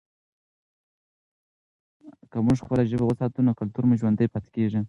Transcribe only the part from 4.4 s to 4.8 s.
کېږي.